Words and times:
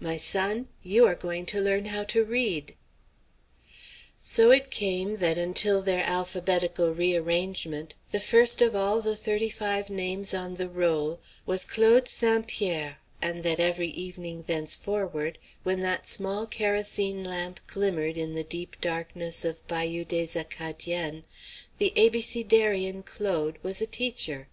My 0.00 0.16
son, 0.16 0.68
you 0.82 1.04
are 1.04 1.14
going 1.14 1.44
to 1.52 1.60
learn 1.60 1.84
how 1.84 2.02
to 2.04 2.24
read!" 2.24 2.74
So 4.16 4.58
came 4.58 5.10
it 5.12 5.20
that, 5.20 5.36
until 5.36 5.82
their 5.82 6.02
alphabetical 6.02 6.94
re 6.94 7.14
arrangement, 7.14 7.94
the 8.10 8.18
first 8.18 8.62
of 8.62 8.74
all 8.74 9.02
the 9.02 9.14
thirty 9.14 9.50
five 9.50 9.90
names 9.90 10.32
on 10.32 10.54
the 10.54 10.70
roll 10.70 11.20
was 11.44 11.66
Claude 11.66 12.08
St. 12.08 12.46
Pierre, 12.48 12.96
and 13.20 13.42
that 13.42 13.60
every 13.60 13.88
evening 13.88 14.44
thenceforward 14.46 15.36
when 15.62 15.80
that 15.80 16.08
small 16.08 16.46
kerosene 16.46 17.22
lamp 17.22 17.60
glimmered 17.66 18.16
in 18.16 18.32
the 18.32 18.44
deep 18.44 18.80
darkness 18.80 19.44
of 19.44 19.66
Bayou 19.68 20.06
des 20.06 20.38
Acadiens, 20.40 21.22
the 21.76 21.92
abecedarian 21.98 23.02
Claude 23.04 23.58
was 23.62 23.82
a 23.82 23.86
teacher. 23.86 24.48